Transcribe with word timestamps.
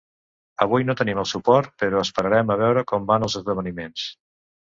Avui 0.63 0.85
no 0.87 0.95
tenim 1.01 1.19
el 1.23 1.27
suport 1.31 1.75
però 1.83 2.01
esperarem 2.07 2.55
a 2.55 2.59
veure 2.63 2.85
com 2.93 3.07
van 3.13 3.27
els 3.29 3.37
esdeveniments. 3.43 4.09